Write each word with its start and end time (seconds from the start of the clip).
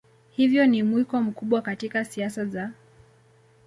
hivyo 0.29 0.65
ni 0.67 0.83
mwiko 0.83 1.21
mkubwa 1.21 1.61
katika 1.61 2.05
siasa 2.05 2.45
za 2.45 2.71